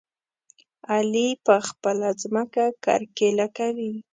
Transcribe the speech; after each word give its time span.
علي 0.91 1.29
په 1.45 1.55
خپله 1.67 2.09
ځمکه 2.21 2.65
کرکيله 2.85 3.47
کوي. 3.57 3.93